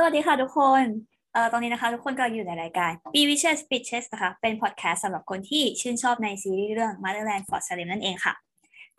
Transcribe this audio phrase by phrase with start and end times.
[0.00, 0.84] สวัสดีค่ะทุกคน
[1.32, 8.34] เอ่อตอนนี้นะคะ ทุกคนกำลังอยู่ในรายการ b w i s h e s Pitches นะคะ เป็นพอดแคสต์สำหรับคนที่ชื่นชอบในซีรีส์เรื่อง Motherland for Salem นั่นเองค่ะ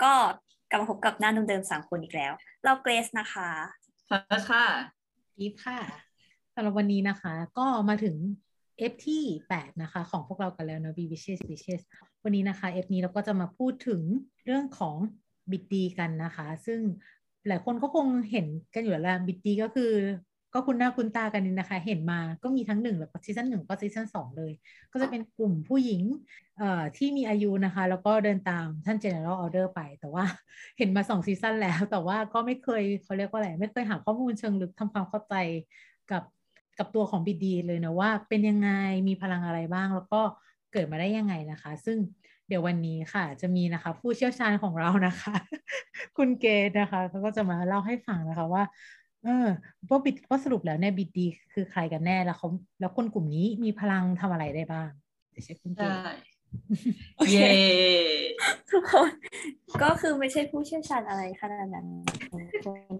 [0.01, 0.11] ก็
[0.69, 2.33] กลับมาพบกับหน้าเดิมๆสามคนอีกแล้ว
[2.63, 3.49] เราเกรซนะคะ
[4.07, 4.65] เฟิร์สค่ะ
[5.39, 5.79] อีฟค่ะ
[6.55, 8.15] สำหรับวันนี้นะคะ ก็มาถึง
[8.77, 9.23] เอฟที่
[9.53, 11.81] 8 นะคะ ของพวกเรากันแล้วนะ b w i s h e s Pitches
[12.23, 14.01] วันนี้นะคะเอฟนี้เราก็จะมาพูดถึง
[14.45, 14.95] เรื่องของ
[15.51, 16.79] บิดดีกันนะคะ ซึ่ง
[17.47, 19.93] หลายคนก็คงเห็นกันอยู่แล้ว Biddy ก็คือ
[20.53, 24.51] ก็คุณหน้าคุณตากันนี่นะคะ เห็นมาก็มีทั้งหนึ่งแล้วก็ season หนึ่งก็ season สองเลย
[24.91, 26.01] ก็จะเป็นกลุ่มผู้หญิง
[26.57, 30.25] เอ่อที่มีอายุนะคะ แล้วก็เดินตามท่าน General Alder ไป แต่ว่า
[30.77, 35.35] เห็นมาสอง season แล้ว แต่ว่าก็ไม่เคยเขาเรียกว่าอะไรไม่เคยหาข้อมูลเชิงลึกทำความเข้าใจ
[36.11, 36.23] กับ
[36.79, 38.69] กับตัวของ Biddy เลยนะว่าเป็นยังไง
[39.07, 40.21] มีพลังอะไรบ้าง แล้วก็
[40.71, 41.97] เกิดมาได้ยังไงนะคะ ซึ่ง
[42.47, 45.35] เดี๋ยววันนี้ค่ะ จะมีนะคะ ผู้เชี่ยวชาญของเรานะคะ
[46.17, 48.63] คุณเกดนะคะเขาก็จะมาเล่าให้ฟังนะคะว่า
[49.25, 49.47] เออ
[49.89, 52.47] ว่าบิดว่าสรุปแล้วเนี่ยบิดดีคือใครกันแน่แล้วเขา
[52.79, 54.89] แล้วคนกลุ่มนี้มีพลังทำอะไรได้บ้าง
[55.31, 55.83] เดี๋ยวเช็คคุณเจ
[57.31, 57.49] เย่
[58.71, 59.11] ทุกคน
[59.83, 61.87] ก็คือไม่ใช่ผู้เชี่ยวชาญอะไรขนาดนั้น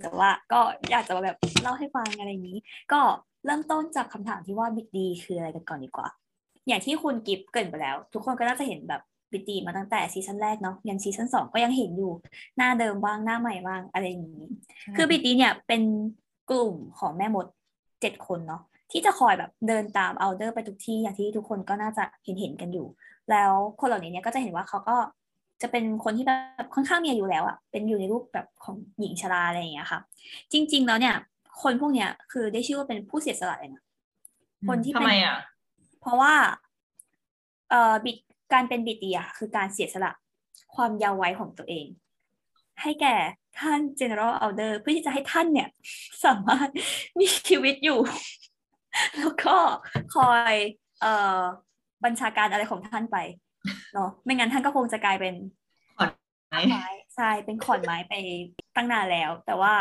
[0.01, 2.59] แต่ว่าก็อยากจะแบบเล่าให้ฟังอะไรอย่างนี้
[2.91, 3.01] ก็
[3.45, 6.07] เริ่มต้นจากคำถามที่ว่าบิดดีคืออะไรกันก่อนดีกว่า
[6.67, 12.11] อย่างที่คุณกิฟเกินไปแล้ว ทุกคนก็น่าจะเห็นแบบ Biddy มาตั้งแต่ซีซั่นแรกเนาะยันซีซั่นสองก็ยังเห็นอยู่
[12.57, 14.45] หน้าเดิมบ้างหน้าใหม่บ้างอะไรอย่างนี้
[14.95, 15.81] คือ Biddy เนี่ยเป็น
[16.49, 17.45] กลุ่มของแม่มด
[18.01, 22.87] เจ็ดคนเนาะที่จะคอยแบบเดินตาม Alder ไปทุกที่อย่างที่ทุกคนก็น่าจะเห็นเห็นกันอยู่
[23.31, 24.95] แล้วคนเหล่านี้เนี่ยก็จะเห็นว่าเขาก็
[25.61, 26.31] จะเป็นคนที่แบ
[26.63, 29.99] บค่อนข้างมีอายุแล้วอะเป็นอยู่ในรูปแบบของหญิงชราอะไรอย่างเงี้ยค่ะ
[30.51, 31.15] จริง ๆ แล้วเนี่ย
[31.61, 33.83] คนพวกเนี้ยคือได้ชื่อว่าเป็นผู้เสียสละเลยนะ
[34.67, 35.37] คนที่ทำไมอะ
[36.01, 36.33] เพราะว่า
[37.69, 38.17] เอ่อบิด
[38.53, 40.11] การเป็นบิตีอะคือการเสียสละ
[40.75, 41.85] ความยาวไว้ของตัวเอง
[42.81, 43.15] ให้แก่
[43.59, 45.69] ท่าน general elder เพื่อที่จะให้ท่านเนี่ย
[46.25, 46.69] สามารถ
[47.19, 47.99] มีชีวิตอยู่
[49.17, 49.55] แล้วก็
[50.15, 50.55] คอย
[51.01, 51.41] เอ่อ
[52.03, 53.17] บัญชาการอะไรของท่านไป
[53.93, 55.35] เนาะไม่งั้นท่านก็คงจะกลายเป็น
[55.97, 56.11] ขอน
[56.49, 56.85] ไม้
[57.15, 58.13] ใช่เป็นขอนไม้ไป
[58.75, 59.73] ตั้งนานแล้ว แต่ว่า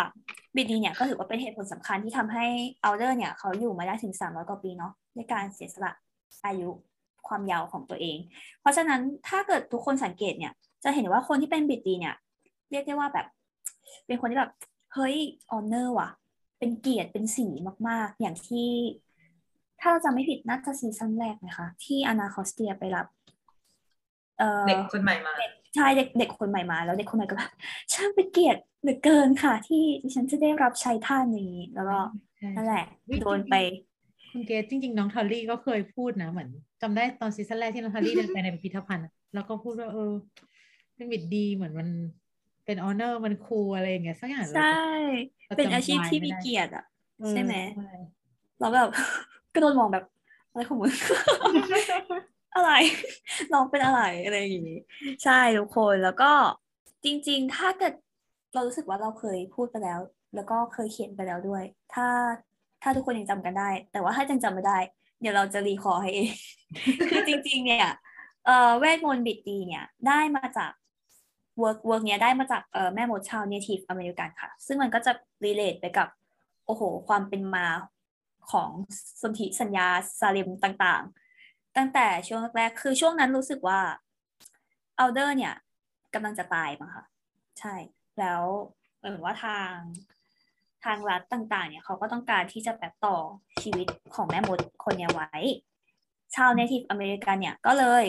[0.56, 2.46] Biddy เนี่ยก็ถือว่าเป็นเหตุผลสำคัญที่ทำให้
[2.82, 5.92] Alder เนี่ยเขาอยู่มาได้ถึงสามร้อยกว่าปีเนาะในการเสียสละ
[6.46, 6.70] อายุ
[7.28, 8.18] ความเยาว์ของตัวเอง
[8.60, 10.52] เพราะฉะนั้นถ้าเกิดทุกคนสังเกตเนี่ย
[10.84, 12.14] จะเห็นว่าคนที่เป็น Biddy เนี่ย
[12.70, 13.26] เรียกได้ว่าแบบ
[14.06, 14.52] เป็นคนที่แบบ
[14.94, 15.16] เฮ้ย
[15.50, 16.10] honor ว่ะ
[16.58, 17.46] เป็นเกียรติเป็นศรี
[17.88, 18.70] มาก ๆ อย่างที่
[19.80, 23.06] ถ้าเราจะไม่ผิดน่าจะซีซั่นแรกนะคะ ที่ Anacostia ไปรับ
[24.68, 25.32] เด็กคนใหม่มา
[25.74, 27.50] ใช่เด็กเด็กคนใหม่มาแล้วเด็กคนใหม่ก็แบบ
[27.92, 31.98] ช่างเป็นเกียรติเหลือเกินค่ะ ที่ดิฉันจะได้รับใช้ท่านนี้ แล้วก็
[32.56, 32.84] นั่นแหละ
[33.20, 33.54] โดนไป
[34.30, 36.48] คุณเกดจริง ๆ น้อง Tally ก็เคยพูดนะเหมือน
[36.82, 40.12] จำได้ตอนซีซั่นแรกที่น้อง Tally เดินไปในพิพิธภัณฑ์แล้วก็พูดว่าเออ
[40.94, 41.88] เป็น Biddy เหมือนมัน
[42.64, 44.78] เป็น honor มัน cool อะไรอย่างเงี้ยสักอย่างใช่
[45.56, 46.84] เป็นอาชีพที่มีเกียรติอะ
[47.30, 47.54] ใช่ไหม
[48.60, 48.88] เราแบบ
[49.54, 50.04] ก็โดนมองแบบ
[50.50, 50.92] อะไรของมึง
[52.54, 52.70] อะไร
[53.52, 54.80] น้องเป็นอะไรอะไรอย่างงี้
[55.24, 56.32] ใช่ทุกคนแล้วก็
[57.04, 57.94] จริง ๆ ถ้าเกิด
[58.54, 60.00] เรารู้สึกว่าเราเคยพูดไปแล้ว
[60.34, 61.62] แล้วก็เคยเขียนไปแล้วด้วย
[61.94, 62.08] ถ้า
[62.82, 64.78] ถ้าทุกคนยังจำกันได้ แต่ว่าถ้ายังจำไม่ได้
[65.20, 66.32] เดี๋ยวเราจะ recall ให้เอง
[67.10, 67.88] คือจริง ๆ เนี่ย
[68.46, 70.72] เอ่อเวทมนต์ Biddy เนี่ยได้มาจาก
[71.58, 75.12] work work เนี้ยได้มาจากเอ่อแม่มดชาว Native American ค่ะ ซึ่งมันก็จะ
[75.44, 76.08] relate ไปกับ
[76.66, 77.66] โอ้โห ความเป็นมา
[78.52, 78.70] ของ
[79.22, 79.88] สนธิสัญญา
[80.20, 83.80] Salem ต่างๆ ตั้งแต่ช่วงแรกคือช่วงนั้นรู้สึกว่า
[84.98, 85.54] Alder เนี่ย
[86.14, 87.04] กำลังจะตายมั้งค่ะ
[87.58, 87.74] ใช่
[88.20, 88.42] แล้ว
[88.98, 89.74] เหมือนว่าทาง
[90.84, 93.16] ทางรัฐต่างๆ เนี่ยเขาก็ต้องการที่จะแบบต่อ
[93.62, 95.30] ชีวิตของแม่มดคนนี้ไว้
[96.34, 98.04] ชาว Native American เนี่ยก็เลย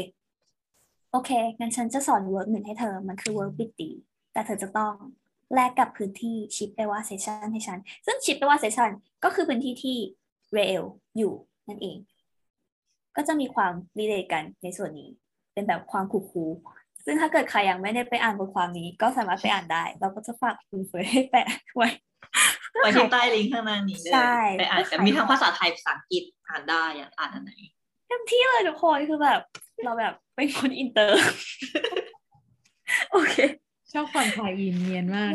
[1.11, 3.89] โอเค งั้นฉันจะสอน work หนึ่งให้เธอ มันคือ work Biddy
[4.33, 4.93] แต่เธอจะต้อง
[5.53, 8.89] แลกกับพื้นที่ Chippewa Cession ให้ฉัน ซึ่ง Chippewa Cession
[9.23, 9.97] ก็คือพื้นที่ที่
[10.53, 10.83] Raelle
[11.17, 11.33] อยู่
[11.67, 11.97] นั่นเอง
[13.15, 15.09] ก็จะมีความ relate กันในส่วนนี้
[15.53, 16.45] เป็นแบบความคูคู
[17.05, 21.89] ซึ่งถ้าเกิดใครยังไม่ได้ไปอ่านบทความนี้ ก็สามารถไปอ่านได้ เราก็จะฝากคุณเฟยให้แปะไว้
[22.79, 24.13] ไว้ที่ใต้ลิงก์ข้างล่างนี้เลย
[24.59, 27.51] ไปอ่านกันมีทั้งภาษาไทยภาษาอังกฤษอ่านได้อยากอ่านอันไหน
[28.07, 29.41] เต็มที่เลยทุกคนคือแบบ
[29.83, 31.21] เราแบบเป็นคนอินเตอร์
[33.11, 33.35] โอเค
[33.93, 35.31] ชอบความขายอินเนียนมาก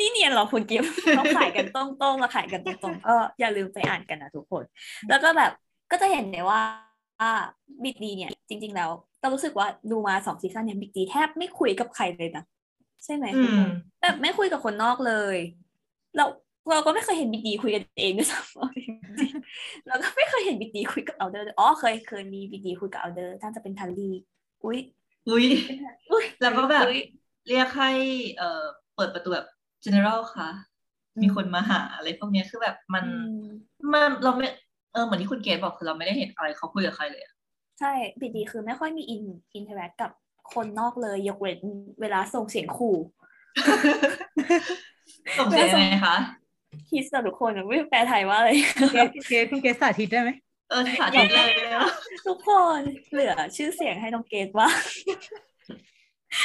[0.00, 1.82] นี่เนียนหรอคุณกิฟต์เขาขายกันตร
[2.12, 4.64] งๆเราขายกันตรงๆก็อย่าลืมไปอ่านกันนะทุกคน
[5.08, 5.52] แล้วก็แบบ
[5.90, 6.60] ก็จะเห็นเลยว่า
[7.84, 8.90] Biddy เนี่ย จริง ๆ แล้ว
[9.20, 12.44] เรารู้สึกว่าดูมาสองซีซั่นเนี่ย Biddy แทบไม่คุยกับใครเลยนะ
[13.04, 13.26] ใช่ไหม
[14.02, 15.36] แบบไม่คุยกับคนนอกเลย
[16.16, 16.24] เรา
[16.70, 24.10] เราก็ไม่เคยเห็น Biddy คุยกันเองด้วยซ้ำเราก็ไม่เคยเห็น Biddy คุยกับ Alder อ๋อเคยเคยมี Biddy คุยกับ Alder ตอนจะเป็น Tally
[24.64, 24.78] อุ้ย
[25.30, 25.46] อุ้ย
[26.40, 26.86] แล้วก็แบบ
[27.48, 27.90] เรียกให้
[28.38, 28.62] เอ่อ
[28.96, 29.46] เปิดประตูแบบ
[29.84, 30.48] general ค่ะ
[31.22, 33.04] มีคนมาหาอะไรพวกนี้คือแบบมัน
[33.92, 34.46] มันเราไม่
[34.92, 37.22] เออเหมือนที่คุณเกดบอกคือเราไม่ได้เห็นอะไรเขาคุยกับใครเลย
[37.80, 39.22] ใช่ Biddy คือไม่ค่อยมี in
[39.54, 40.10] interact กับ
[40.54, 41.60] คนนอกเลยยกเว้น
[42.00, 42.96] เวลาส่งเสียงขู่
[45.38, 46.16] ส่งเสียงยังไงคะ
[46.90, 48.56] คิดสทุกคนไม่แปลไทยว่าเลย
[49.28, 50.30] เกดคุณเกดสาธิตได้ไหม
[50.70, 51.50] เออสาธิตเลย
[52.26, 52.80] ทุกคน
[53.12, 54.68] เหลือชื่อเสียงให้น้องเกดว่า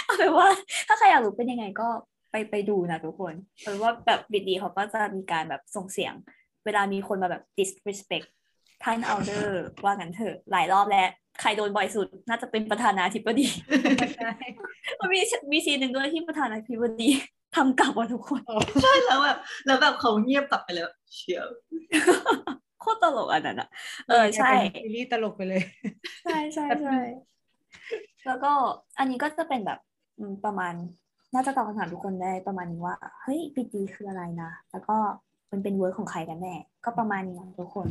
[0.05, 0.47] เอาเป็นว่า
[0.87, 1.87] ถ้าใครอยากรู้เป็นยังไงก็
[2.31, 6.13] ไปไปดูนะทุกคนเพราะว่าแบบบิดดีเขาก็จะมีการแบบส่งเสียง
[6.65, 8.27] เวลามีคนมาแบบ disrespect
[8.83, 11.09] ท่านเอาเดอร์ว่ากันเถอะหลายรอบแล้ว
[11.41, 13.47] ใครโดนบ่อยสุด น่าจะเป็นประธานาธิบดี
[14.99, 15.19] มันมี
[15.51, 17.09] มีซีนหนึ่งด้วยที่ประธานาธิบดี
[17.55, 18.41] ทำกลับว่าทุกคน
[18.83, 20.83] ใช่แล้วแบบแล้วแบบเขาเงียบกลับไปเลย
[21.15, 21.47] เชียว
[22.79, 23.69] โคตรตลกอันนั้นอะ
[24.07, 24.51] เออใช่
[24.83, 25.61] ซีรีส์ตลกไปเลย
[26.23, 26.99] ใช่ใช่ใช่
[28.27, 28.51] แล้วก็
[28.99, 29.79] อันนี้ก็จะเป็นแบบ
[30.45, 30.73] ประมาณ
[31.33, 34.97] น่าจะตอบคำถามทุกคนได้ประมาณนี้ว่า เฮ้ยปีดีคืออะไรนะ แล้วก็
[35.51, 36.55] มันเป็นเวิร์กของใครกันแน่
[36.85, 37.87] ก็ประมาณนี้ทุกคน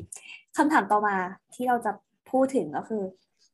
[0.57, 1.17] คำถามต่อมา
[1.55, 1.93] ที่เราจะ
[2.31, 3.03] พูดถึงก็คือ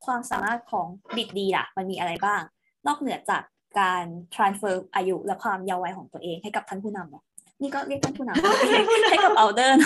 [0.07, 0.87] ความสามารถของ
[1.17, 2.41] บิดดีล่ะ มันมีอะไรบ้าง
[2.87, 3.43] นอกเหนือจาก
[3.79, 4.03] การ
[4.35, 7.25] transfer อายุและความเยาว์วัยของตัวเองให้กับท่านผู้นำเนาะ
[7.63, 8.35] นี่ก็เรียกท่านผู้นำ
[9.11, 9.79] ให้กับ Alder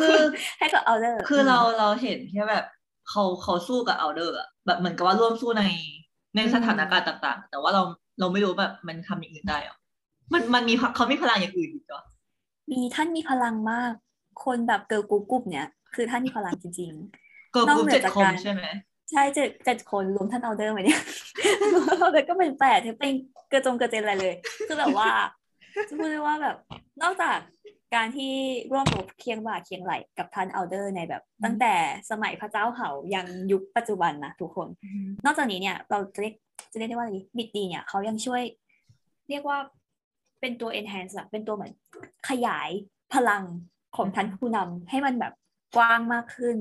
[0.00, 0.18] คือ
[0.58, 2.64] ให้กับ Alder คือเราเราเห็นแค่แบบ
[3.10, 5.64] เขาเขาสู้กับ Alder อะแบบเหมือนกับว่าร่วมสู้ใน
[6.36, 7.82] ในสถานการณ์ต่าง ๆ แต่ว่าเรา
[8.20, 9.76] เราไม่รู้แบบมันทำอย่างอื่นได้หรอ
[10.32, 12.02] มันมันมีเขามีพลังอย่างอื่นอีกเหรอ
[12.72, 13.92] มีท่านมีพลังมาก
[14.44, 18.62] คนแบบเกิร์ลกรุ๊ปเนี่ย คือท่านมีพลังจริงๆเกิร์ลกรุ๊ปเจ็ดคนใช่ไหม
[19.10, 21.00] ใช่เจ็ดเจ็ดคนรวมท่าน Alder ไหมเนี่ย
[21.98, 23.12] Alder ก็เป็นแปดเป็น
[23.50, 24.34] เกระจงกระเจนอะไรเลย
[24.66, 25.08] คือแบบว่า
[25.88, 26.56] จะพูดได้ว่าแบบ
[27.02, 27.38] นอกจาก
[27.94, 28.34] การที่
[28.72, 31.74] ร่วมรบเคียงบ่าเคียงไหล่กับท่าน Alder ในแบบ ตั้งแต่
[32.10, 34.68] สมัยพระเจ้าเหายันยุคปัจจุบันนะทุกคน
[35.24, 36.34] นอกจากนี้เนี่ย เราจะเรียก
[36.72, 38.42] จะเรียกได้ว่าอะไร Biddy เนี่ยเขายังช่วย
[39.28, 39.58] เรียกว่า
[40.40, 41.72] เป็นตัว enhance อะเป็นตัวเหมือน
[42.28, 42.70] ขยาย
[43.14, 43.42] พลัง
[43.96, 45.32] ของท่านผู้นำให้มันแบบ
[45.76, 46.56] กว้างมากขึ้น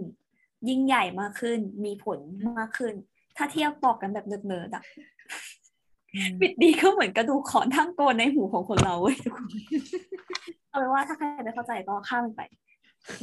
[0.70, 2.20] ยิ่งใหญ่มากขึ้น มีผล
[2.58, 2.94] มากขึ้น
[3.38, 4.84] ถ้าเทียบบอกกันแบบเนิร์ดๆอะ
[6.42, 9.50] Biddy ก็เหมือนกระดูกค้อนทั่งโกลนในหูของคนเราเว้ยทุกคน
[10.70, 12.42] เอาเป็นว่าถ้าใครไม่เข้าใจก็ข้ามไป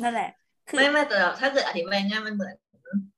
[0.03, 0.31] นั่นแหละ
[0.77, 2.55] ไม่ไม่แต่ถ้าเกิดอธิบายง่ายมันเหมือน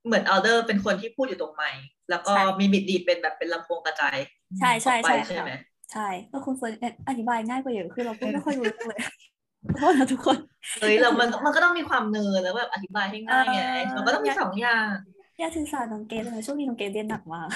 [0.06, 4.16] เหมือน Alder เป็นคนที่พูดอยู่ตรงไมค์แล้วก็มี Biddy เป็นแบบเป็นลำโพงกระจาย
[4.60, 5.52] ใช่ใช่ใช่ใช่ไหม
[5.92, 6.72] ใช่ก็คุณเฟิร์น
[7.08, 9.00] อธิบายง่ายกว่าเยอะคือเราก็ไม่ค่อยรู้เลย
[9.76, 10.36] โทษนะทุกคน
[10.80, 13.62] เฮ้ยเรามันมันก็ต้องมีความเนิร์แล้วแบบอธิบายให้ง่ายไง
[13.96, 14.88] มันก็ต้องมีสองอย่าง
[15.38, 17.48] อย่าถือสาน้องเกดเลยช่วงนี้น้องเกดเรียนหนักมาก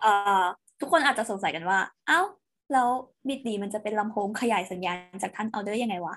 [0.00, 0.42] เอ่อ
[0.80, 2.20] ทุกคนอาจจะสงสัยกันว่า เอ้า
[2.72, 2.88] แล้ว
[3.28, 6.14] Biddy มันจะเป็นลำโพงขยายสัญญาณจากท่าน Alder ยังไงวะ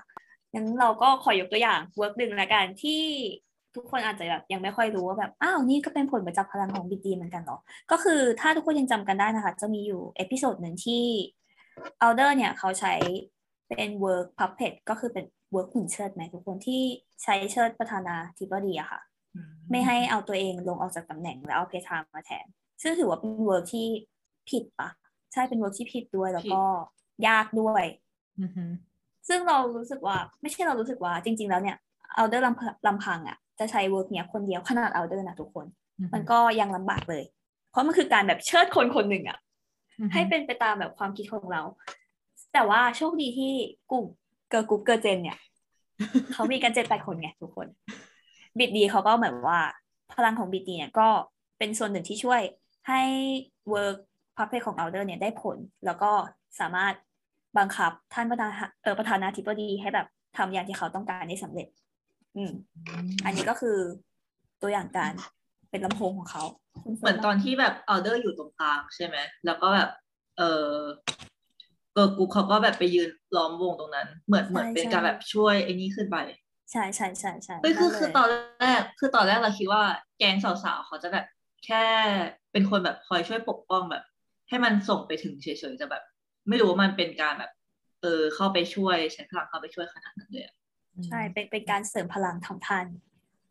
[0.54, 3.02] งั้นเราก็ขอยกตัวอย่าง work หนึ่งละกันที่
[3.76, 7.60] ทุกคนอาจจะแบบยังไม่ค่อยรู้ว่าแบบอ้าวนี่ก็เป็นผลมาจากพลังของ Biddy เหมือนกันเนาะ
[7.90, 11.04] ก็คือถ้าทุกคนยังจำกันได้นะคะ จะมีอยู่ episode หนึ่งที่
[12.00, 12.94] Alder เนี่ยเขาใช้
[13.68, 15.24] เป็น work puppet ก็คือเป็น
[15.54, 16.82] work หุ่นเชิดไหมทุกคนที่
[17.22, 19.00] ใช้เชิดประธานาธิบดีอะค่ะ
[19.70, 22.46] ไม่ให้เอาตัวเองลงออกจากตำแหน่งแล้วเอา Petra มาแทน
[22.82, 23.86] ซึ่งถือว่าเป็น work ที่
[24.50, 24.88] ผิดปะ
[25.32, 26.62] ใช่เป็น work ที่ผิดด้วยแล้วก็
[27.28, 27.84] ยากด้วย
[29.28, 31.76] ซึ่งเรารู้สึกว่าไม่ใช่เรารู้สึกว่าจริง ๆ แล้วเนี่ย
[32.14, 32.44] Alder
[32.86, 35.66] ลำพังอะจะใช้ work เนี้ยคนเดียวขนาด Alder นะทุกคน
[36.14, 37.24] มันก็ยังลำบากเลย
[37.70, 39.38] เพราะมันคือการแบบเชิดคนคนหนึ่งอะ
[40.12, 41.62] ให้เป็นไปตามแบบความคิดของเรา
[42.54, 43.52] แต่ว่าโชคดีที่
[43.90, 44.04] กลุ่ม
[44.50, 45.38] girl group Girls' Gen เนี่ย
[46.32, 47.66] เขามีกันเจ็ดแปดคนไงทุกคน
[48.58, 49.60] Biddy เขาก็เหมือนว่า
[50.14, 51.08] พลังของ Biddy เนี่ยก็
[51.58, 52.40] เป็นส่วนหนึ่งที่ช่วย
[52.88, 53.02] ให้
[53.70, 53.96] work
[54.36, 55.56] puppet ของ Alder เนี่ยได้ผล
[55.86, 56.10] แล้วก็
[56.60, 56.94] สามารถ
[57.58, 58.50] บังคับท่านประธาน
[58.82, 60.06] เออประธานาธิบดีให้แบบ
[60.36, 61.68] ทำอย่างที่เขาต้องการได้สำเร็จ
[62.36, 62.52] อืม
[63.24, 63.78] อันนี้ก็คือ
[64.62, 65.12] ตัวอย่างการ
[65.70, 66.44] เป็นลำโพงของเขา
[67.00, 69.90] เหมือนตอนที่แบบ Alder อยู่ตรงกลางใช่ไหม แล้วก็แบบ
[70.38, 70.70] เออ
[71.94, 76.16] เกิร์กูเขาก็แบบไปยืนล้อมวงตรงนั้น เหมือนเหมือนเป็นการแบบช่วยไอ้นี่ขึ้นไป
[76.72, 78.28] ใช่ใช่ใช่ใช่คือคือคือตอน
[78.60, 79.82] แรกคือตอนแรกเราคิดว่า
[80.18, 81.26] แก๊งสาวๆเขาจะแบบ
[81.64, 81.84] แค่
[82.52, 84.04] เป็นคนแบบคอยช่วยปกป้องแบบ
[84.48, 86.02] ให้มันส่งไปถึงเฉยๆจะแบบ
[86.48, 87.52] ไม่รู้ว่ามันเป็นการแบบ
[88.02, 90.46] เออเข้าไปช่วยใช้พลังเข้าไปช่วยขนาดนั้นเลย
[91.06, 92.86] ใช่เป็นเป็นการเสริมพลังของท่าน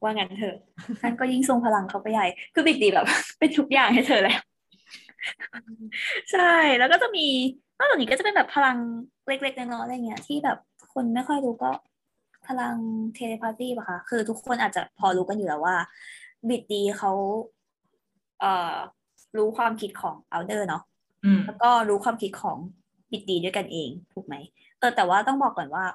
[0.01, 0.57] ว่างั้นเถอะ
[1.01, 3.05] ท่านก็ยิ่งทรงพลังเขาไปใหญ่ คือบิ๊กดีแบบ
[3.39, 4.39] เป็นทุกอย่างให้เธอแล้ว
[6.31, 7.27] ใช่แล้วก็จะมี
[7.77, 8.77] นอกจากนี้ก็จะเป็นแบบพลัง
[9.27, 10.57] เล็กๆน้อยๆอะไรเงี้ย ที่แบบ
[10.93, 11.71] คนไม่ค่อยรู้ก็
[12.47, 12.75] พลัง
[13.13, 15.75] เทเลพาธีป่ะคะ คือทุกคนอาจจะพอรู้กันอยู่แล้วว่า
[16.49, 17.11] บิดดีเขา
[18.39, 18.75] เอ่อ
[19.37, 20.83] รู้ความคิดของเอาเดอร์เนาะ
[21.45, 22.57] แล้วก็รู้ความคิดของ
[23.11, 24.35] Biddy ด้วยกันเองถูกไหม
[24.79, 25.85] เออแต่ว่าต้องบอกก่อนว่า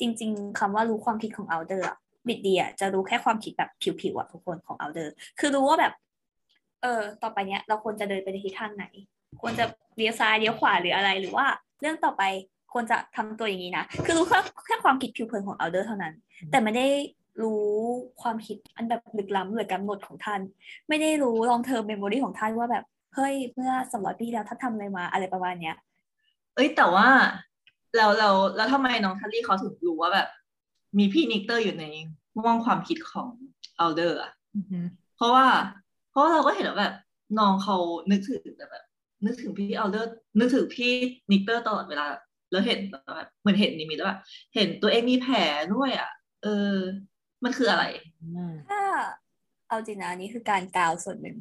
[0.00, 5.92] จริง ๆคำว่ารู้ความคิดของ Alder Biddy อะจะรู้แค่ความคิดแบบผิวๆอะทุกคนของ Alder คือรู้ว่าแบบ
[6.82, 8.84] เออ ต่อไปเนี้ย เราควรจะเดินไปในทิศทางไหน
[9.40, 9.64] ควรจะ
[9.96, 11.46] เลี้ยวซ้ายเลี้ยวขวาหรืออะไรหรือว่า
[11.80, 12.22] เรื่องต่อไป
[12.72, 16.14] ควรจะทำตัวอย่างนี้นะ คือรู้แค่แค่ความคิดผิวเผินของ Alder เท่านั้น
[16.50, 16.86] แต่ไม่ได้
[17.42, 17.66] รู้
[18.22, 20.40] ความคิดอันแบบลึกล้ำหรือกำหนดของท่าน
[20.88, 22.84] ไม่ได้รู้ long-term memory ของท่านว่าแบบ
[23.14, 25.76] เฮ้ยเมื่อสองร้อยปีแล้วท่านทำอะไรมาอะไรประมาณเนี้ย
[26.54, 27.08] เอ้ยแต่ว่า
[27.96, 30.28] เราเราแล้วทำไมน้อง Tally เขาถึงรู้ว่าแบบ
[30.98, 31.84] มีพี่ Nicte อยู่ใน
[32.42, 33.28] ห้วงความคิดของ
[33.80, 34.84] Alder อะอือหือ
[35.16, 35.46] เพราะว่า
[36.10, 36.94] เพราะว่าเราก็เห็นว่าแบบ
[37.38, 37.76] น้องเขา
[38.10, 38.84] นึกถึงแต่แบบ
[39.24, 40.92] นึกถึงพี่ Alder นึกถึงพี่
[41.32, 42.06] Nicte ตลอดเวลา
[42.52, 44.20] แล้วเห็นแบบเหมือนเห็นนิมิตแล้วแบบ
[44.54, 45.36] เห็นตัวเองมีแผล
[45.74, 46.10] ด้วยอะ
[46.42, 46.74] เออ
[47.44, 47.84] มันคืออะไร
[48.36, 48.80] อ่าถ้า
[49.68, 51.36] เอาจริงนะอันนี้คือการกล่าวส่วนหนึ่ง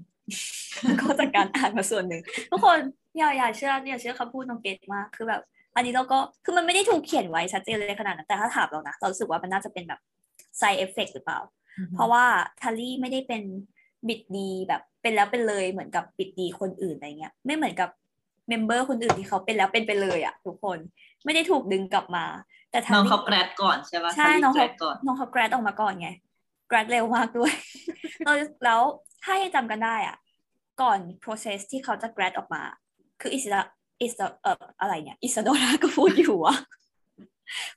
[0.99, 2.21] ก็จากการอ่านมาส่วนหนึ่ง
[2.51, 2.79] ทุกคน
[3.17, 5.41] อย่าอย่าเชื่ออย่าเชื่อคำพูดน้องเกดมากคือแบบ
[5.75, 9.99] อันนี้เราก็คือมันไม่ได้ถูกเขียนไว้ชัดเจนเลยขนาดนั้นแต่ถ้าถามเรานะเรารู้สึกว่ามันน่าจะเป็นแบบ
[10.59, 11.39] side effect หรือเปล่า
[11.95, 12.25] เพราะว่า
[12.61, 13.43] ทัลลี่ไม่ได้เป็น
[14.07, 17.89] บิดดีแบบเป็นแล้วเป็นเลยเหมือนกับบิดดีคนอื่นอะไรเงี้ย ไม่เหมือนกับ
[18.49, 20.77] เมมเบอร์คนอื่นที่เขาเป็นแล้วเป็นไปเลยอะทุกคน
[21.25, 22.25] ไม่ได้ถูกดึงกลับมา
[22.71, 26.09] แต่ทัลน้องลี่เขาแกรดก่อนใช่ปะใช่ทัลลี่น้องแกรเขาดก่อนน้องเขา grad ออกมาก่อนไง
[26.71, 27.53] grad เร็วมากด้วย
[28.25, 28.81] แล้วแล้ว
[29.23, 30.17] ถ้ายังจำกันได้อะ
[30.81, 32.61] ก่อน process ที่เขาจะ grad ออกมา
[33.21, 33.61] คืออิสระ
[34.03, 36.55] อิสระเอ่ออะไรเนี่ยอิสโดราก็พูดอยู่ว่า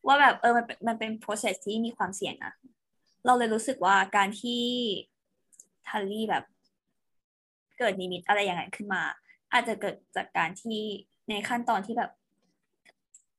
[0.06, 2.52] ว่าแบบเออมันเป็นมันเป็น process ที่มีความเสี่ยงนะ
[3.26, 4.64] เราเลยรู้สึกว่าการที่
[5.88, 6.44] ทัลลี่แบบ
[7.78, 9.02] เกิดนิมิตอะไรอย่างนั้นขึ้นมา
[9.52, 10.80] อาจจะเกิดจากการที่
[11.28, 12.10] ในขั้นตอนที่แบบ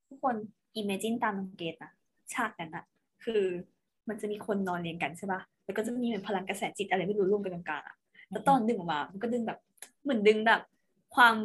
[0.08, 0.36] ทุกคน
[0.82, 1.92] imagine ตามน้องเกตนะ
[2.34, 2.86] ฉากนั้นอะ
[3.24, 3.44] คือ
[4.08, 7.96] มันจะมีคนนอนเรียงกันใช่ปะแล้วก็จะมีเหมือนพลังกระแสจิตอะไรไม่รู้ร่วมกันตรงกลางอะ
[8.30, 9.60] แล้วตอนดึงออกมา มันก็ดึงแบบ
[10.04, 10.62] เหมือนดึงแบบ
[11.16, 11.36] ความ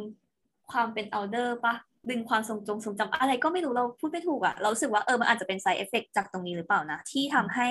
[0.71, 1.75] ความเป็นเอาเดอร์ปะ
[2.09, 7.69] ดึงความทรงจงทรงจำอะไรก็ไม่รู้เราพูดไม่ถูกอะเราสึกว่าเออมันอาจจะเป็น side effect จากตรงนี้หรือเปล่านะ ที่ทำให้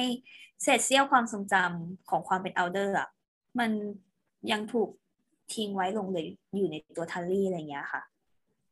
[0.63, 3.09] เศษเสี้ยวความทรงจำของความเป็นเอาเดอร์อะ
[3.59, 3.71] มัน
[4.53, 4.89] ยังถูก
[5.55, 6.27] ทิ้งไว้ลงเลย
[6.57, 8.03] อยู่ในตัวทัลลี่อะไรอย่างเงี้ยค่ะ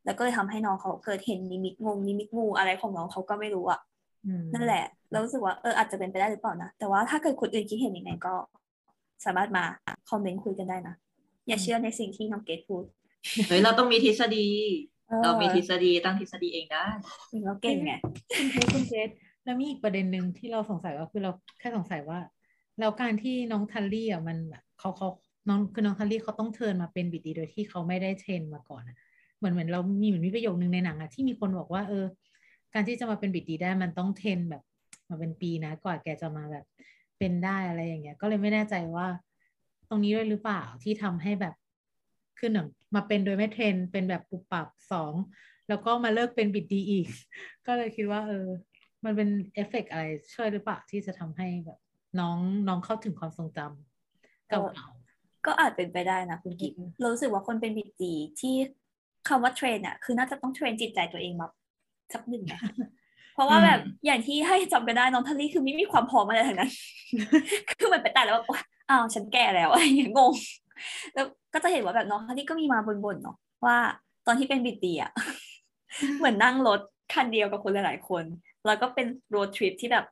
[0.05, 3.79] แล้วก็เลยทำให้น้องเขาเกิดเห็นนิมิตงงนิมิตงูอะไรของน้องเขาก็ไม่รู้อะ
[4.25, 8.33] อืมนั่นแหละ เรารู้สึกว่าเอออาจจะเป็นไปได้หรือเปล่านะ แต่ว่าถ้าเกิดคนอื่นคิดเห็นยังไงก็
[9.25, 9.63] สามารถมา
[10.09, 10.95] คอมเมนต์คุยกันได้นะ
[11.47, 12.83] อย่าเชื่อในสิ่งที่น้องเกดพูด
[13.47, 14.47] เฮ้ยเราต้องมีทฤษฎี
[15.07, 16.85] เออเรามีทฤษฎีตั้งทฤษฎีเองได้
[17.31, 17.93] จริงเราเก่งไง
[18.33, 19.09] คุณเจสคุณเจส
[19.43, 22.19] แล้วมีอีกประเด็นหนึ่งที่เราสงสัยว่าคือเราแค่สงสัยว่า
[22.79, 25.07] แล้วการที่น้อง Tally อะมันแบบเขาเขา
[25.49, 28.97] น้องคือน้อง Tally เขาต้อง turn มาเป็น Biddy โดยที่เขาไม่ได้ train มาก่อนอะ
[29.37, 32.05] เหมือนเหมือนเรามีเหมือนมีประโยคนึงในหนังอะที่มีคนบอกว่าเออ
[32.73, 34.63] การที่จะมาเป็น Biddy ได้มันต้อง train แบบ
[35.09, 36.65] มาเป็นปีนะกว่าแกจะมาแบบ
[37.17, 39.07] เป็นได้อะไรอย่างเงี้ย ก็เลยไม่แน่ใจว่า
[39.89, 41.53] ตรงนี้ด้วยหรือเปล่าที่ทำให้แบบ
[42.39, 45.13] คือหนึ่งมาเป็นโดยไม่ train เป็นแบบปุบปับสอง
[45.69, 47.07] แล้วก็มาเลิกเป็น Biddy อีก
[47.65, 48.47] ก็เลยคิดว่า เออ
[49.05, 50.03] มันเป็นเอฟเฟกต์อะไร
[50.33, 51.79] ช่วยหรือเปล่าที่จะทำให้แบบ
[52.19, 54.61] น้องน้องเข้าถึงความทรงจำเก่า
[55.45, 58.55] ก็อาจเป็นไปได้นะคุณกิ๊ฟอืมเรารู้สึกว่าคนเป็น Biddy ที่
[59.27, 61.47] คำว่า train อะคือน่าจะต้อง train จิตใจตัวเองมา
[62.13, 62.61] สักหนึ่งนะ
[63.33, 66.71] เพราะว่าแบบอืมอย่างที่ให้จำกันได้น้อง Tally คือไม่มีความพร้อมอะไรทั้งนั้น
[67.69, 70.33] คือมันไปแต่แล้วแบบโอ๊ยอ้าวฉันแก่แล้วอะไรอย่างเงี้ยงง
[71.13, 73.77] แล้วก็จะเห็นว่าแบบน้อง Tally ก็มีมาบ่นๆเนาะว่า
[74.27, 75.11] ตอนที่เป็นบิดดีอะ
[76.17, 76.79] เหมือนนั่งรถ
[77.13, 78.23] คันเดียวกับคนหลายๆคน
[78.65, 80.05] แล้วก็เป็นโรดทริปที่แบบ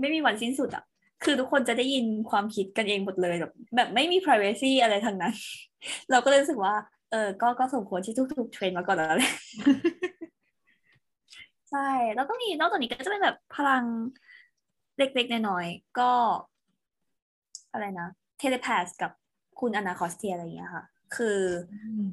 [0.00, 0.84] ไม่มีวันสิ้นสุดอะ
[1.24, 5.34] คือทุกคนจะได้ยินความคิดกันเองหมดเลยแบบแบบไม่มี privacy อะไรทั้งนั้น
[6.10, 6.74] เราก็เลยรู้สึกว่า
[7.10, 9.32] เออก็ก็สมควรที่ทุกๆเทรนมาก่อนแล้วแหละ
[11.70, 13.84] ใช่ แล้วก็มีนอกจากนี้ก็จะเป็นแบบพลัง
[14.98, 16.10] เล็กๆน้อยๆก็
[17.72, 18.08] อะไรนะ
[18.38, 19.12] telepath กับ
[19.60, 20.84] คุณ Anacostia อะไรอย่างเงี้ยค่ะ
[21.16, 22.04] คือๆอืม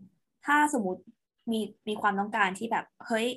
[0.45, 1.01] ถ้าสมมติ
[1.51, 3.27] มีมีความต้องการที่แบบ เฮ้ย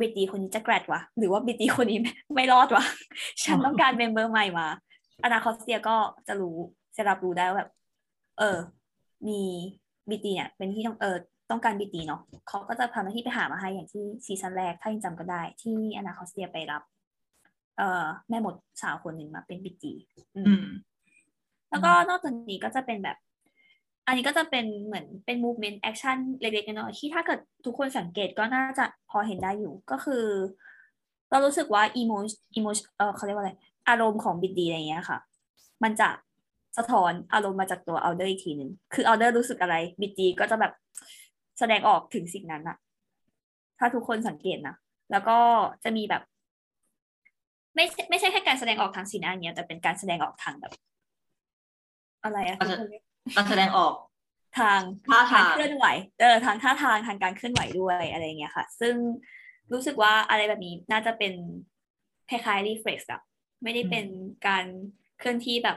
[0.00, 2.84] Biddy คนนี้จะ grad วะหรือว่า Biddy คนนี้ไม่ไม่รอดวะ
[3.44, 4.68] ฉันต้องการ member ใหม่มา
[5.24, 5.96] Anacostia ก็
[6.28, 6.56] จะรู้
[6.96, 7.70] จะรับรู้ได้ว่าแบบ
[8.38, 8.58] เออ
[9.28, 9.40] มี
[10.10, 11.16] Biddy เนี่ยเป็นที่ต้องเออ
[11.50, 16.82] ต้องการ Biddy เนาะเขาก็จะทำหน้าที่ไปหามาให้อย่างที่ซีซั่นแรกถ้ายังจำกันได้ ที่ Anacostia ไปรับ
[17.78, 19.94] เอ่อแม่หมดสาวคนหนึ่งมาเป็นบิดดี
[20.36, 20.66] อืมอืม
[21.70, 23.16] แล้วก็นอกจากนี้ก็จะเป็นแบบ
[24.06, 30.24] อันนี้ก็จะเป็นเหมือนเป็น movement action เล็กๆน้อยๆที่ถ้าเกิดทุกคนสังเกตก็น่าจะพอเห็นได้อยู่ก็คือ
[31.30, 32.16] เรารู้สึกว่า emo
[32.56, 33.52] emo เออเขาเรียกว่าอะไร
[33.88, 35.18] อารมณ์ของบิดดีอะไรอย่างเงี้ยค่ะ
[35.82, 36.08] มันจะ
[36.76, 40.72] สะท้อนอารมณ์มาจากตัว elder อีกทีหนึ่งคือ elder รู้สึกอะไรบิดดีก็จะแบบ
[41.58, 42.76] แสดงออกถึงสิ่งนั้นอะ
[43.78, 44.76] ถ้าทุกคนสังเกตนะ
[45.10, 45.38] แล้วก็
[45.84, 46.22] จะมีแบบ
[47.74, 50.72] ไม่ใช่ไม่ใช่แค่การแสดงออกทางสีหน้าอย่างเงี้ยแต่เป็นการแสดงออกทางแบบ
[52.24, 53.02] อะไรอะอาจจะทุกคนเรียก
[53.36, 53.92] การแสดงออก
[54.58, 55.86] ทางท่าทางเคลื่อนไหว
[56.20, 58.94] เออทางท่าทางทางการเคลื่อนไหวด้วยอะไรอย่างเงี้ยค่ะ ซึ่ง
[59.72, 61.32] รู้สึกว่าอะไรแบบนี้น่าจะเป็น
[62.30, 63.20] คล้ายๆ reflex อะ
[63.62, 64.06] ไม่ได้เป็น
[64.46, 64.64] การ
[65.18, 65.76] เคลื่อนที่แบบ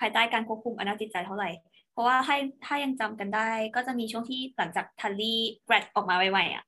[0.00, 1.50] ภายใต้การควบคุมอำนาจจิตใจเท่าไหร่
[1.92, 6.64] เพราะว่าถ้าถ้ายังจำกันได้ ก็จะมีช่วงที่หลังจากทันลี่แกรดออกมาใหม่ๆอะ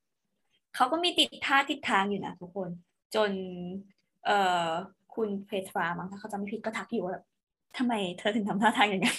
[0.75, 2.69] เขาก็มีติดท่าติดทางอยู่นะทุกคน
[3.15, 3.31] จน
[4.25, 4.67] เอ่อ
[5.15, 7.25] คุณเพทรามั้งถ้าเขาจำไม่ผิดก็ทักอยู่ว่าแบบ
[7.77, 9.17] ทำไมเธอถึงทำท่าทางอย่างนั้น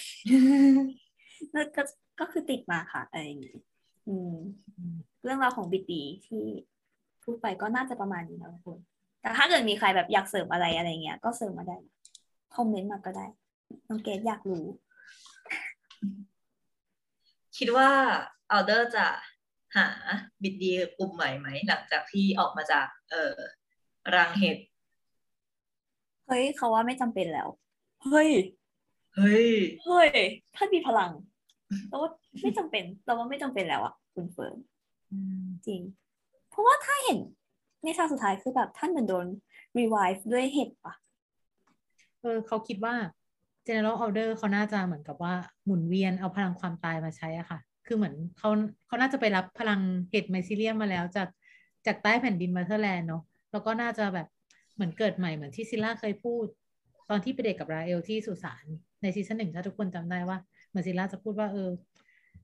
[1.54, 1.82] นั่นก็
[2.20, 3.56] ก็คือติดมาค่ะอะไรอย่างนี้
[4.08, 4.34] อืม
[5.22, 6.44] เรื่องราวของบิดดีที่
[7.22, 8.78] พูดไปก็น่าจะประมาณนี้นะทุกคน
[9.22, 11.76] แต่ถ้าเกิดมีใครแบบอยากเสริมอะไรอะไรเงี้ย ก็เสริมมาได้
[12.54, 13.26] คอมเมนต์มาก็ได้
[13.88, 14.64] น้องเกดอยากรู้
[17.56, 17.88] คิดว่า
[18.52, 19.06] ออเดอร์จะ
[19.76, 19.88] หา
[20.42, 23.36] บิดดีกลุ่มใหม่ไหม หลังจากที่ออกมาจาก เอ่อ
[24.14, 24.56] รังเห็ด
[26.26, 27.48] เฮ้ย เขาว่าไม่จำเป็นแล้ว
[28.04, 28.30] เฮ้ย
[29.16, 29.50] เฮ้ย
[29.84, 30.10] เฮ้ย
[30.56, 31.10] ท่านมีพลัง
[31.88, 32.08] แต่ว่า
[32.40, 34.56] ไม่จำเป็นแต่ว่าไม่จำเป็นแล้วอะคุณเฟิร์น
[35.10, 35.80] อืมจริง
[36.50, 37.18] เพราะว่าถ้าเห็น
[37.82, 39.26] ในฉากสุดท้ายคือแบบท่านเหมือนโดน
[39.78, 40.94] revive ด้วยเห็ดปะ
[42.20, 42.94] เออเขาคิดว่า
[43.66, 45.34] General Alder เขาน่าจะเหมือนกับว่า
[45.64, 48.50] หมุนเวียนเอาพลังความตายมาใช้อะค่ะ คือเหมือนเขา
[48.86, 51.28] เขาน่าจะไปรับพลังเห็ด mycelium มาแล้วจาก
[51.86, 53.22] จากใต้แผ่นดิน Motherland เนาะ
[53.52, 54.28] แล้วก็น่าจะแบบ
[54.74, 56.46] เหมือนเกิดใหม่เหมือนที่ Scylla เคยพูด
[57.10, 58.64] ตอนที่ไปเดตกับ Raelle ที่สุสาน
[59.02, 61.70] ในซีซั่นหนึ่งถ้าทุกคนจำได้ว่าเหมือน Scylla จะพูดว่าเออ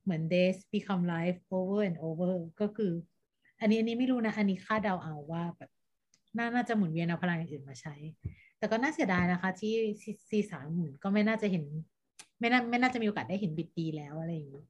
[0.05, 2.93] เหมือน death become life over and over ก็คือ
[3.61, 5.71] อันนี้อันนี้ไม่รู้นะ อันนี้คาดเดาเอาว่าแบบ
[6.39, 7.95] น่าน่าจะหมุนเวียนเอาพลังอย่างอื่นมาใช้
[8.59, 9.75] แต่ก็น่าเสียดายนะคะ ที่
[10.29, 11.65] ซีสามหมุนก็ไม่น่าจะเห็น
[12.41, 14.65] ไม่น่าไม่น่าจะมีโอกาสได้เห็นบิดดีแล้วอะไรอย่างนี้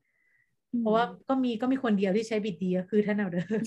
[0.81, 3.65] เพราะว่าก็มีก็มีคนเดียวที่ใช้บิดดีก็คือท่านเอาเดอร์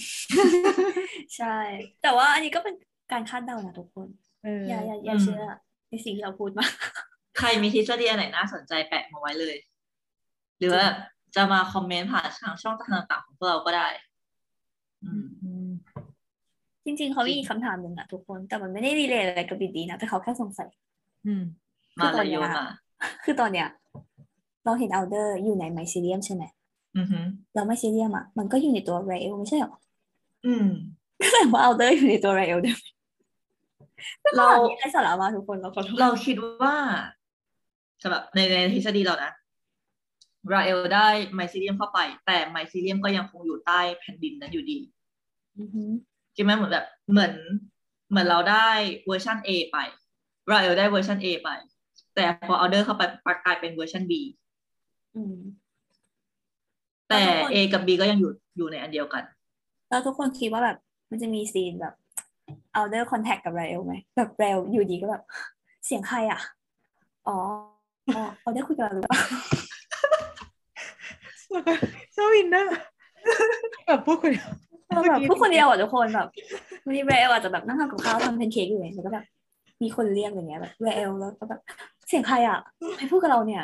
[1.37, 1.57] ใช่
[2.01, 2.75] แต่ว่าอันนี้ก็เป็น
[3.11, 4.07] การคาดเดานะทุกคน
[4.43, 5.43] เอออย่าอย่าอย่าอืมเชื่อ
[5.89, 6.65] ในสิ่งที่เราพูดมา
[7.37, 9.55] ใครมีทฤษฎีอันไหนน่าสนใจแปะมาไว้เลย
[10.59, 10.85] หรือว่า
[11.35, 14.10] จะมาคอมเมนต์ผ่านทางช่องต่างๆของพวกเราก็ได้อืมอืม
[16.85, 20.69] จริงๆ เขามีอีกคำถามหนึ่งอะทุกคน แต่มันไม่ได้รีเลทอะไรกับบิดดีนะ แต่เขาแค่สงสัย
[21.25, 21.43] อืม
[21.99, 22.65] มาคือตเลอนยเนี้โยยนมา
[23.23, 23.67] คือตอนเนี้ย
[24.65, 26.43] เราเห็นอัลเดอร์อยู่ในไมซิเลียมใช่ไหม
[26.97, 29.73] อือหือแล้วไมซิเลียมอะมันก็อยู่ในตัวไรเอลไม่ใช่หรอ
[30.45, 30.67] อืม
[31.21, 32.77] ก็แปลว่าอัลเดอร์อยู่ในตัวไรเอลด้วย
[34.37, 36.75] เราไร้สาระมากทุกคนเราขอโทษเราคิดว่า
[38.03, 39.31] สำหรับในในทฤษฎีเรานะ
[40.51, 45.00] Raelle ได้ mycelium เข้าไป แต่ mycelium ก็ยังคงอยู่ใต้แผ่นดินนั้นอยู่ดีอือฮึ
[46.33, 47.33] ใช่ไหมเหมือนแบบเหมือน
[48.09, 48.67] เหมือนเราได้
[49.05, 49.77] เวอร์ชัน A ไป
[50.51, 51.49] Raelle ได้เวอร์ชัน A ไป
[52.15, 53.01] แต่พอ Alder เข้าไป
[53.45, 54.13] กลายเป็นเวอร์ชัน B
[55.15, 55.37] อืม
[57.09, 59.23] แต่แล้วทุกคน A กับ B ก็ยังอยู่อยู่ในอันเดียวกัน
[59.89, 60.77] แล้วทุกคนคิดว่าแบบ
[61.09, 61.93] มันจะมี scene แบบ
[62.75, 65.23] outer contact กับไรเอลไหมแบบไรเอลอยู่ดีก็แบบ
[65.85, 66.39] เสียงใครอะ
[67.27, 67.37] อ๋อ
[68.15, 69.17] อ๋อเขาได้คุยกับเราหรือเปล่า
[72.15, 72.73] ชอบ inner
[73.87, 76.27] แบบพูดคนเดียวเออ แบบพูดคนเดียวอะทุกคนแบบ
[76.85, 79.25] วันนี้ Raelle อาจจะแบบนั่งทำกับข้าวทำแพนเค้กอยู่ไงแล้วก็แบบ
[79.81, 81.59] มีคนเรียกอย่างเงี้ยแบบ Raelle แล้วก็แบบ
[82.07, 82.59] เสียงใครอะ
[82.95, 83.63] ใครพูดกับเราเนี่ย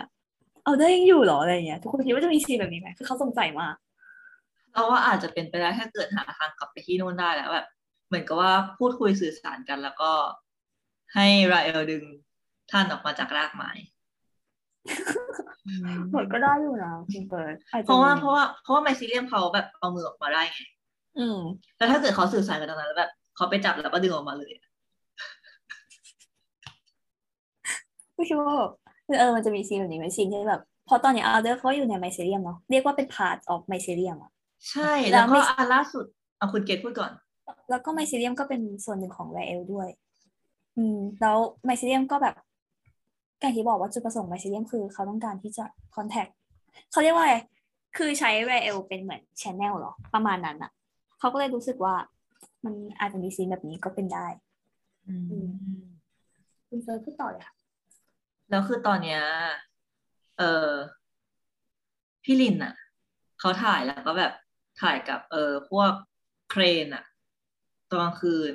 [0.64, 3.76] เอาได้ยังอยู่เหรออะไรอย่างเงี้ยทุกคนคิดว่าจะมี scene แบบนี้ไหมคือเขาสงสัยมาก
[4.74, 7.68] เราว่าอาจจะเป็นไปได้ถ้าเกิดหาทางกลับไปที่นู่นได้แล้วแบบ
[8.08, 10.12] เหมือนกับว่าพูดคุยสื่อสารกันแล้วก็
[11.16, 12.04] ให้ราเอลดึง
[12.72, 13.72] ท่านออกมาจากรากไม้
[16.12, 20.60] หมดก็ได้อยู่นะคุณเปิดอจจเพราะว่ามีเพราะว่าเพราะว่าไมซิเลียมเขาแบบเอามือออกมาได้ไง
[21.20, 21.40] อืม
[21.78, 24.52] แล้วถ้าเกิดเขาสื่อสารกันตรงนั้นแล้วแบบเขาไปจับแล้วก็ดึงออกมาเลย
[28.14, 28.72] ไม่คิดว่าแบบ
[29.20, 34.32] เออมันจะมีซีนแบบนี้ไหมซีนที่แบบพอตอนนี้ Alder เขาอยู่ใน mycelium เนาะเรียกว่าเป็น part of ไมเซเรียมอะ
[34.70, 36.06] ใช่ แล้แล้ววไม่ก็อันล่าสุด
[36.38, 37.12] เอาคุณเกดพูดก่อน
[37.70, 39.88] แล้วก็ mycelium ก็เป็นส่วนหนึ่งของ Raelle ด้วย
[40.78, 42.36] อืม แล้ว mycelium ก็แบบ
[43.42, 46.28] การที่บอกว่าจุดประสงค์ mycelium คือเขาต้องการที่จะ contact
[46.92, 47.36] เขาเรียกว่าอะไร
[47.98, 50.72] คือใช้ Raelle เป็นเหมือน channel หรอ ประมาณนั้นอะ
[51.20, 51.96] เขาก็เลยรู้สึกว่า
[52.66, 54.28] มันอาจจะมีซีนแบบนี้ก็เป็นได้
[55.08, 55.48] อืม
[56.70, 57.56] คุณเฟิร์สพูดต่อเลยค่ะ
[58.50, 59.22] แล้วคือตอนเนี้ย
[60.38, 60.72] เออ
[62.24, 62.74] พี่ลินอะ
[63.40, 64.34] เขาถ่ายแล้วก็แบบ
[64.82, 65.92] ถ่ายกับเออพวก
[66.52, 67.04] เครนอะ
[67.90, 68.52] ตอนกลางคืน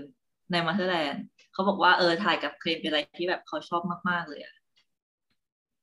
[0.51, 1.23] ใน Motherland
[1.53, 4.55] เขาบอกว่าเออถ่ายกับเครนเป็นอะไรที่แบบเขาชอบมาก ๆ เลยอะ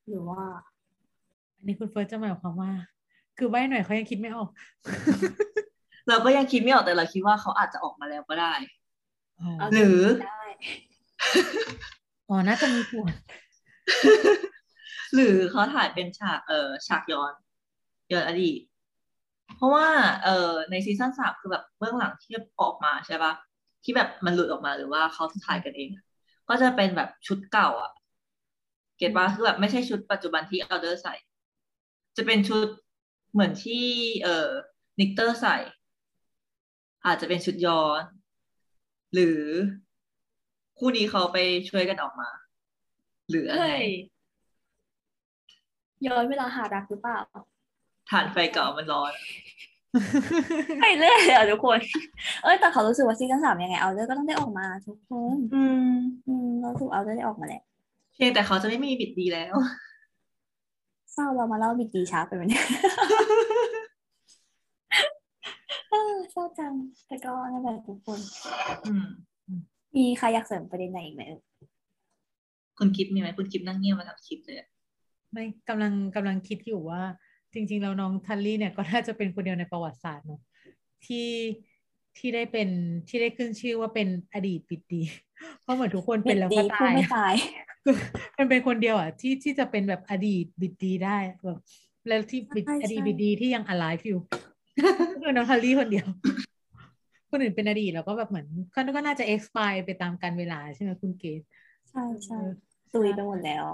[0.07, 0.43] หรือว่า
[1.55, 2.71] อันนี้คุณเฟิร์สจะหมายความว่า
[3.37, 4.49] คือใบหน่อยเขายังคิดไม่ออก
[6.09, 8.53] เราก็ยังคิดไม่ออกแต่เราคิดว่าเขาอาจจะออกมาแล้วก็ได้
[9.39, 10.43] อ๋อเอาหรือได้
[12.29, 13.13] อ๋อน่าจะมีส่วน
[15.15, 17.33] หรือเขาถ่ายเป็นฉากเออฉากย้อน
[18.11, 18.59] ย้อนอดีต
[19.55, 19.87] เพราะว่า
[20.23, 23.33] เออในซีซั่นสามคือแบบเบื้องหลังที่ออกมาใช่ปะ
[23.83, 26.03] ที่แบบมันหลุดออกมาหรือว่าเขาถ่ายกันเองอะ
[26.49, 27.91] ก็จะเป็นแบบชุดเก่าอะ
[28.97, 31.15] เก็ตปะคือแบบไม่ใช่ชุดปัจจุบันที่เอาเดอร์ใส่
[32.17, 32.67] จะเป็นชุด
[33.31, 33.85] เหมือนที่
[34.23, 34.49] เออ
[34.99, 35.57] นิกเตอร์ใส่
[37.05, 38.01] อาจจะเป็นชุดย้อน
[39.13, 39.39] หรือ
[40.77, 41.37] คู่นี้เขาไป
[41.69, 42.29] ช่วยกันออกมา
[43.29, 43.87] หรืออะไรเฮ้ย
[46.07, 47.19] ย้อนเวลาหารักหรือเปล่า
[48.09, 49.13] ฐานไฟเก่ามันร้อน
[50.81, 51.79] ไปเรื่อยเลยอะทุกคน
[52.43, 55.89] เอ้ยแต่เขารู้สึกว่าซีซั่นสามยังไงเอาเดอร์ก็ต้องได้ออกมาทุกคนอืม
[56.27, 57.61] อืมเราถูกเอาเดอร์ได้ออกมาแหละ
[58.15, 59.53] เพียงแต่เขาจะไม่มีบิดดีแล้ว
[61.13, 62.61] เศร้าเรามาเล่าบิดดีช้าไปวันนี้
[65.89, 66.73] เออเศร้าจัง
[67.07, 68.19] แต่ก็นั่นแหละทุกคน
[68.85, 69.05] อืม
[69.95, 71.41] มีใครอยากเสริมประเด็นไหนอีกไหมเอ่ย
[72.77, 74.67] คุณคิดมีไหมคุณคิดนั่งเงียบมาทำคลิปเลยอะ
[75.31, 77.01] ไม่กำลังกำลังคิดอยู่ว่า
[77.53, 80.41] จริง ๆ แล้วน้องทัลลี่เนี่ยก็น่าจะเป็นคนเดียวในประวัติศาสตร์เนาะ
[81.05, 81.29] ที่
[82.17, 82.69] ที่ได้เป็น
[83.07, 85.01] ที่ได้ขึ้นชื่อว่าเป็นอดีตปิดดี
[85.61, 87.33] เพราะเหมือนทุกคนเป็นแล้วดีก็พูดตายไม่ตาย
[87.83, 87.95] คือ
[88.37, 91.59] มันเป็นคนเดียวอะที่ที่จะเป็นแบบอดีตบิดดีได้แบบ
[92.07, 94.38] แล้วที่บิดใช่อดีตใช่บิดดีที่ยัง alive อยู่ก็
[95.21, 96.07] คือน้องทัลลี่คนเดียว
[97.29, 101.41] คนอื่นเป็นอดีตแล้วก็แบบเหมือนก็ก็น่าจะ expire ไปตามกาลเวลาใช่ไหมคุณเกศ
[101.89, 102.39] ใช่ใช่
[102.93, 103.65] ตุยไปหมดแล้ว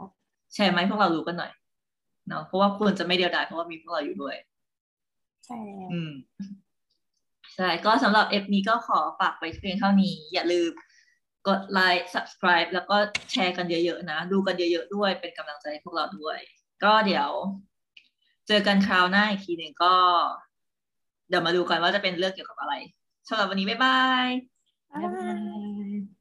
[0.53, 1.51] ใช่ไหมพวกเรารู้กันหน่อย
[2.27, 4.35] เนาะเพราะว่าคุณจะไม่เดียวดายเพราะว่ามีพวกเราอยู่ด้วย
[5.45, 6.11] ใช่แล้วอืม
[7.55, 10.71] ใช่ ก็สำหรับเอฟนี้ก็ขอฝากไปเพียงเท่านี้ อย่าลืม
[11.47, 12.95] กดไลค์ subscribe แล้วก็
[13.31, 16.37] แชร์กันเยอะๆนะ ดูกันเยอะๆด้วย เป็นกำลังใจให้พวกเราด้วย
[16.83, 17.29] ก็เดี๋ยว
[18.47, 19.95] เจอกันคราวหน้าอีกทีหนึ่งก็
[21.27, 22.73] เดี๋ยวมาดูกันว่าจะเป็นเรื่องเกี่ยวกับอะไร
[23.27, 23.91] สำหรับวันนี้บ๊ายบา
[24.25, 24.29] ย
[24.91, 25.25] บ๊ายบา
[25.87, 26.14] ย